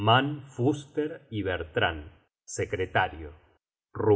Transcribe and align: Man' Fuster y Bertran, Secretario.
Man' 0.01 0.45
Fuster 0.49 1.27
y 1.29 1.43
Bertran, 1.43 2.11
Secretario. 2.43 3.35